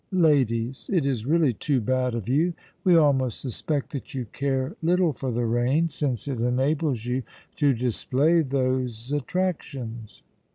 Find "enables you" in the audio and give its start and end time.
6.41-7.21